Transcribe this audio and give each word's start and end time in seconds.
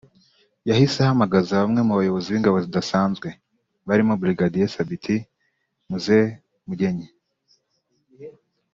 yahise 0.69 0.97
ahamagaza 1.01 1.61
bamwe 1.63 1.81
mu 1.87 1.93
bayobozi 1.99 2.27
b’ingabo 2.29 2.57
zidasanzwe 2.65 3.27
barimo 3.87 4.13
Brig 4.21 4.39
Sabiti 4.75 5.15
Mzee 5.93 6.27
Mugyenyi 6.67 7.07